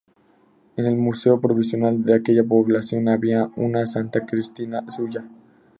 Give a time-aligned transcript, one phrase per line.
[0.77, 5.23] En el Museo provincial de aquella población había "Una Santa Cristina" suya.